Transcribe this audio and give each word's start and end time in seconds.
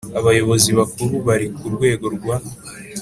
Abayobozi 0.19 0.69
Bakuru 0.79 1.13
bari 1.27 1.47
ku 1.57 1.65
rwego 1.75 2.05
rwa 2.15 2.35